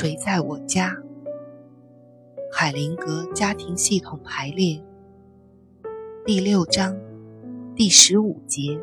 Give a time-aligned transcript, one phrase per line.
[0.00, 0.96] 谁在我家？
[2.52, 4.80] 海灵格家庭系统排列
[6.24, 6.96] 第六章
[7.74, 8.78] 第十五节：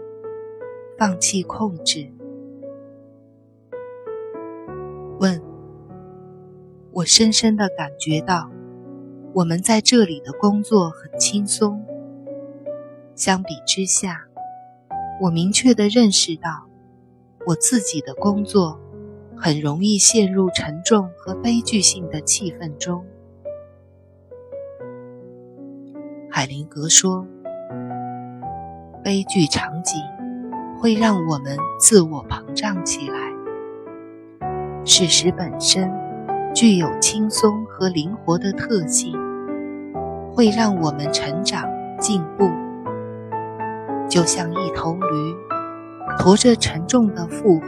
[0.99, 2.11] 放弃控制。
[5.17, 5.41] 问：
[6.91, 8.51] 我深深的感觉到，
[9.35, 11.81] 我们在这里的工作很轻松。
[13.15, 14.27] 相比之下，
[15.21, 16.67] 我明确的认识到，
[17.45, 18.81] 我自己的工作
[19.37, 23.05] 很容易陷入沉重和悲剧性的气氛中。
[26.31, 27.25] 海灵格说
[29.03, 29.99] ：“悲剧场景
[30.79, 33.17] 会让我们自我膨胀起来。
[34.83, 35.91] 事实本身
[36.53, 39.13] 具有轻松和灵活的特性，
[40.31, 42.49] 会让我们成长进步。”
[44.07, 45.35] 就像一头驴，
[46.19, 47.67] 驮着沉重的负荷，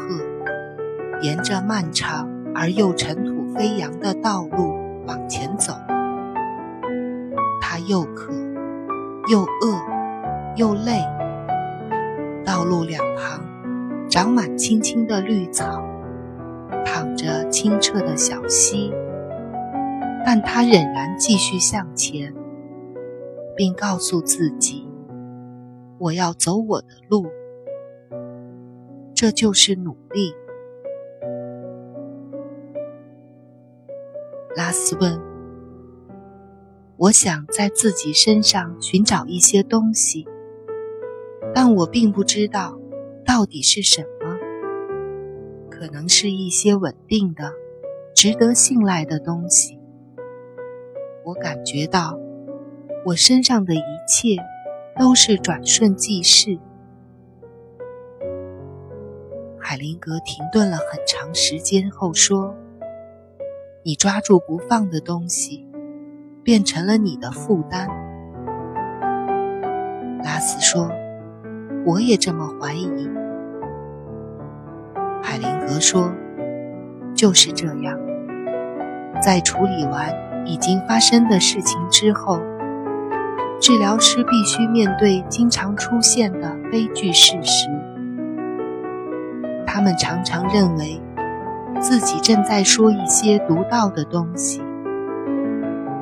[1.21, 5.73] 沿着漫长而又尘土飞扬的道路往前走。
[7.61, 8.31] 它又渴，
[9.31, 9.81] 又饿，
[10.55, 11.02] 又累。
[12.45, 13.44] 道路两旁
[14.09, 15.83] 长满青青的绿草，
[16.86, 18.94] 淌着清澈的小溪，
[20.25, 22.33] 但它仍然继续向前，
[23.55, 24.88] 并告诉自己。
[25.99, 27.25] 我要走我的路，
[29.14, 30.33] 这就是努力。
[34.58, 35.22] 拉斯问
[36.97, 40.27] ：“我想在自己身上寻找一些东西，
[41.53, 42.80] 但我并不知道
[43.23, 44.36] 到底是什么。
[45.69, 47.53] 可能是一些稳定的、
[48.16, 49.80] 值得信赖的东西。
[51.23, 52.19] 我感觉到
[53.05, 54.36] 我身上的一切。”
[54.99, 56.58] 都是转瞬即逝。
[59.59, 62.55] 海灵格停顿了很长时间后说
[63.88, 65.66] ：“你抓住不放的东西，
[66.43, 67.87] 变成了你的负担。”
[70.21, 70.92] 拉斯说
[71.87, 73.09] ：“我也这么怀疑。”
[75.23, 76.11] 海灵格说
[77.15, 77.97] ：“就是这样，
[79.21, 80.14] 在处理完
[80.45, 82.42] 已经发生的事情之后。”
[83.61, 87.70] 治疗师必须面对经常出现的悲剧事实。
[89.65, 91.02] 他们常常认为
[91.89, 94.61] 自己正在说一些独到的东西，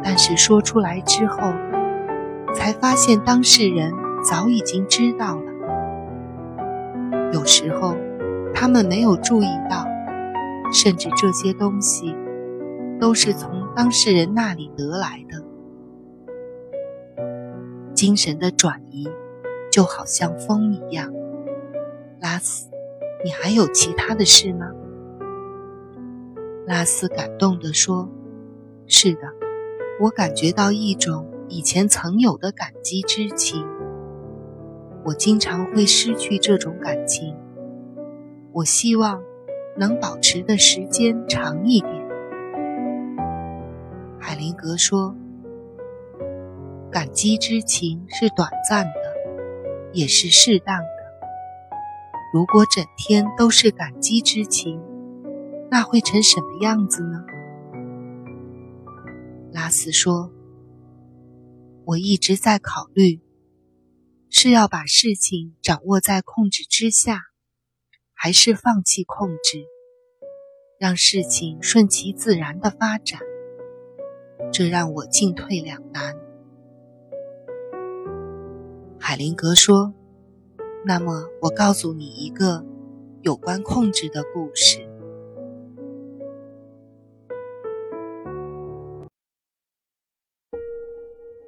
[0.04, 1.54] 但是说出来之后，
[2.56, 3.94] 才发现当事人
[4.28, 5.44] 早已经知道了。
[7.34, 7.96] 有时候，
[8.52, 9.86] 他们没有注意到，
[10.74, 12.16] 甚至这些东西
[13.00, 15.46] 都是从当事人那里得来的。
[17.94, 19.08] 精神的转移，
[19.72, 21.14] 就好像风一样。
[22.20, 22.72] 拉斯，
[23.24, 24.66] 你还有其他的事吗？
[26.66, 28.10] 拉斯感动地说
[28.88, 29.22] ：“是的，
[30.02, 33.66] 我感觉到一种以前曾有的感激之情。
[35.04, 37.36] 我经常会失去这种感情。
[38.52, 39.22] 我希望
[39.78, 41.94] 能保持的时间长一点。”
[44.20, 45.16] 海灵格说。
[46.92, 48.92] 感激之情是短暂的，
[49.92, 50.88] 也是适当的。
[52.34, 54.82] 如果整天都是感激之情，
[55.76, 57.26] 那会成什么样子呢？
[59.52, 60.32] 拉斯说
[61.84, 63.20] ：“我一直在考虑，
[64.30, 67.24] 是要把事情掌握在控制之下，
[68.14, 69.66] 还是放弃控制，
[70.80, 73.20] 让事情顺其自然的发展。
[74.54, 76.16] 这让我进退两难。”
[78.98, 79.94] 海灵格说
[80.88, 82.66] ：“那么，我告诉你一个
[83.24, 84.85] 有关控制的故事。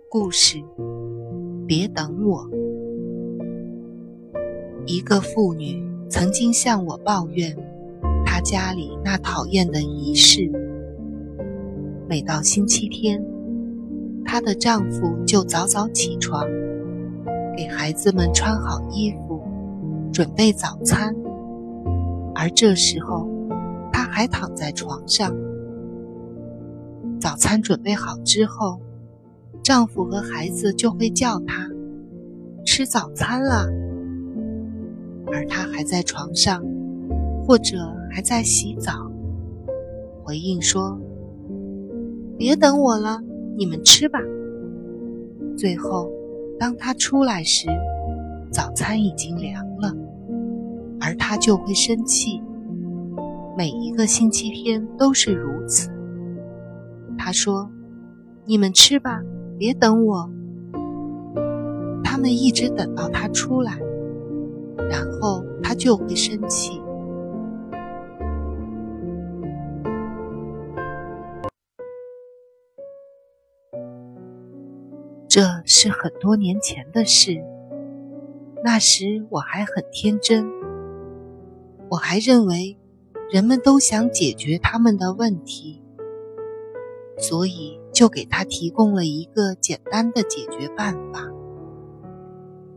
[0.09, 0.63] 故事，
[1.67, 2.49] 别等我。
[4.85, 7.53] 一个妇女曾经向我抱怨，
[8.25, 10.49] 她家里那讨厌的仪式。
[12.07, 13.21] 每到星期天，
[14.23, 16.47] 她的丈夫就早早起床。”
[17.57, 19.41] 给孩子们穿好衣服，
[20.13, 21.13] 准备早餐，
[22.33, 23.27] 而这时候，
[23.91, 25.35] 她还躺在床上。
[27.19, 28.79] 早餐准备好之后，
[29.67, 31.69] 丈夫和孩子就会叫她
[32.65, 33.67] 吃早餐了，
[35.29, 36.63] 而她还在床上，
[37.45, 37.75] 或者
[38.09, 39.11] 还在洗澡，
[40.23, 40.97] 回应说
[42.39, 43.21] ：“别等我了，
[43.57, 44.19] 你们吃吧。”
[45.57, 46.09] 最后。
[46.57, 47.67] 当他出来时，
[48.49, 49.93] 早餐已经凉了，
[50.99, 52.41] 而他就会生气。
[53.55, 55.91] 每一个星期天都是如此。
[57.15, 57.69] 他说
[58.45, 59.21] ：“你们吃吧，
[59.57, 60.29] 别等我。”
[62.03, 63.77] 他们一直等到他出来，
[64.89, 66.81] 然后他就会生气。
[75.27, 77.43] 这是很多年前的事，
[78.63, 80.49] 那时我还很天真，
[81.89, 82.75] 我还认为
[83.29, 85.83] 人们都想解决他们的问题，
[87.19, 91.23] 所以就给他提供了一个简单的解决办法。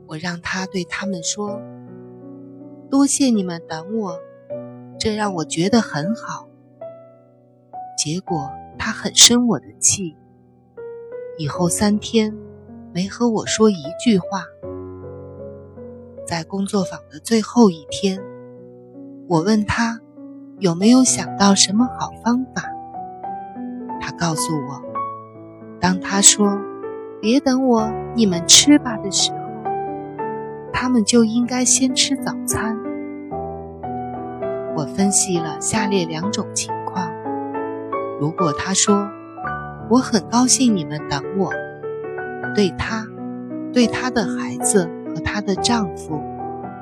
[0.07, 1.61] 我让他对他们说
[2.89, 4.19] ：“多谢你们等我，
[4.99, 6.49] 这让我觉得很好。”
[7.99, 10.17] 结果他很生我的气，
[11.37, 12.35] 以后三天。
[12.93, 14.47] 没和我说一句话。
[16.27, 18.21] 在工作坊的最后一天，
[19.29, 20.01] 我问他
[20.59, 22.65] 有没有想到什么好方法。
[24.01, 24.83] 他告诉我，
[25.81, 26.47] 当他说
[27.21, 29.39] “别等我，你们吃吧”的时候，
[30.73, 32.77] 他们就应该先吃早餐。
[34.77, 37.11] 我分析了下列两种情况：
[38.21, 39.09] 如果他说
[39.91, 41.51] “我很高兴你们等我”。
[42.55, 43.07] 对他、
[43.73, 46.21] 对她的孩子和她的丈夫，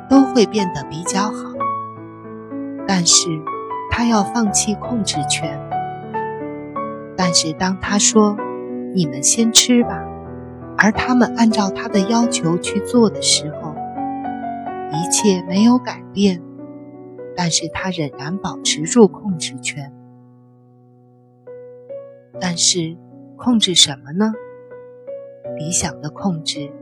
[0.08, 1.52] 都会变得比较好。
[2.86, 3.28] 但是，
[3.90, 5.60] 她要放弃控制权。
[7.16, 8.34] 但是，当她说
[8.94, 10.04] “你们先吃吧”，
[10.78, 13.74] 而他们按照他的要求去做的时候，
[14.92, 16.42] 一切没有改变。
[17.36, 19.92] 但是他仍然保持住控制权。
[22.40, 22.96] 但是，
[23.36, 24.32] 控制什么呢？
[25.56, 26.72] 理想的控制，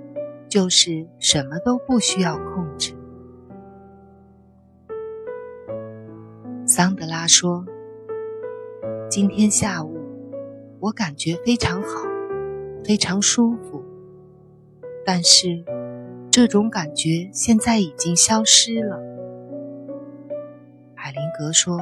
[0.49, 2.94] 就是什么都不需要控制。
[6.67, 7.64] 桑德拉说
[9.09, 9.96] ：“今天下午，
[10.81, 11.88] 我感觉非常好，
[12.84, 13.82] 非常舒服。
[15.05, 15.64] 但是，
[16.31, 19.00] 这种感觉现在已经消失了。”
[20.94, 21.81] 海灵格说：“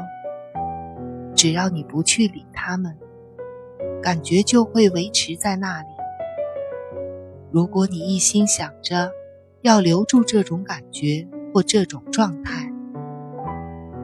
[1.35, 2.97] 只要你不去理他们，
[4.03, 5.89] 感觉就会维持在那里。”
[7.51, 9.11] 如果你一心想着
[9.63, 12.71] 要留住这种感觉或这种状态，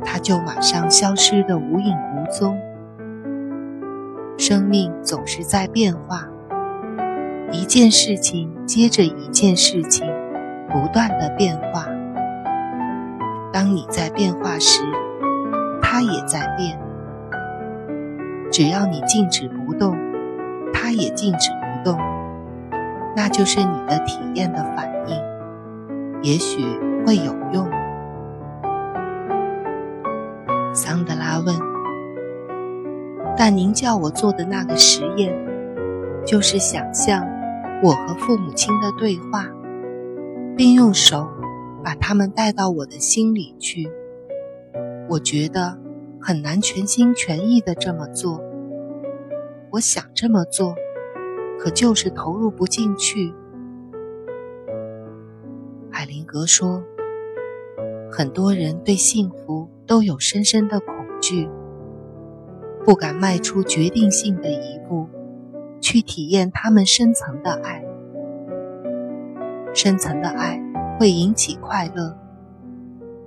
[0.05, 2.59] 它就马上消失的无影无踪。
[4.51, 6.27] 生命总是在变化，
[7.53, 10.05] 一件事情接着一件事情，
[10.69, 11.87] 不断的变化。
[13.53, 14.83] 当你在变化时，
[15.81, 16.77] 它也在变。
[18.51, 19.97] 只要你静止不动，
[20.75, 21.97] 它也静止不动。
[23.15, 25.17] 那就是你的体验的反应，
[26.25, 26.65] 也许
[27.07, 27.71] 会有用。
[33.43, 35.35] 但您叫我做的那个实验，
[36.27, 37.27] 就是想象
[37.83, 39.49] 我和父母亲的对话，
[40.55, 41.27] 并用手
[41.83, 43.91] 把他们带到我的心里去。
[45.09, 45.79] 我觉得
[46.21, 48.45] 很难全心全意的这么做。
[49.71, 50.75] 我想这么做。”
[51.59, 53.35] 可就是投入不进去。
[55.91, 56.83] 海灵格说
[58.13, 61.49] ：“很多人对幸福都有深深的恐惧，
[62.91, 65.09] 不敢迈出决定性的一步，
[65.81, 67.85] 去体验他们深层的爱。
[69.73, 70.61] 深层的爱
[70.99, 72.19] 会引起快乐，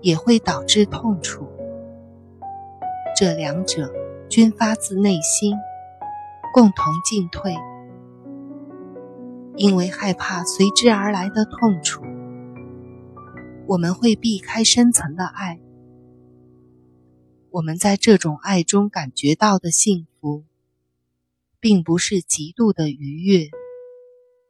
[0.01, 1.47] 也会导致痛楚。
[3.15, 3.89] 这两者
[4.27, 5.55] 均发自内心，
[6.53, 7.55] 共同进退。”
[9.55, 12.03] 因为害怕随之而来的痛楚，
[13.65, 15.57] 我们会避开深层的爱。
[17.53, 20.43] 我们在这种爱中感觉到的幸福，
[21.59, 23.51] 并不是极度的愉悦，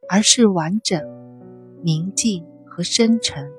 [0.08, 1.02] 而是完整、
[1.82, 3.52] 宁静和深沉。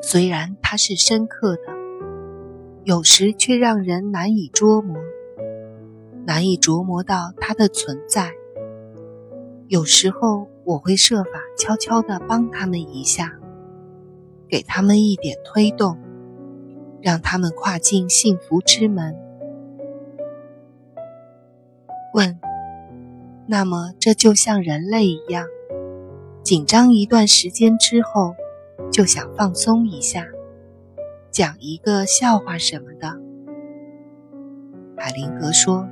[0.00, 1.62] 虽然它是深刻的，
[2.84, 4.96] 有时却让人难以捉摸，
[6.24, 8.30] 难以琢磨到它的存在。
[9.66, 13.36] 有时候我会设法悄悄地帮他们一下，
[14.48, 15.98] 给他们一点推动，
[17.00, 19.16] 让他们跨进幸福之门。
[22.14, 22.38] 问：
[23.46, 25.46] 那么这就像人类一样，
[26.42, 28.34] 紧张一段时间之后，
[28.90, 30.26] 就想放松一下，
[31.30, 33.20] 讲一个笑话什么的？
[34.96, 35.88] 海灵格说：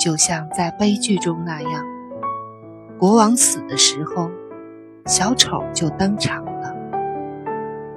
[0.00, 1.84] 就像在悲剧中那样。
[2.98, 4.30] 国王死的时候，
[5.06, 6.44] 小丑就登场。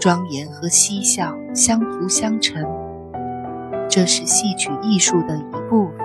[0.03, 2.61] 庄严和嬉笑相辅相成。
[3.89, 6.02] 这是戏曲艺术的一部分。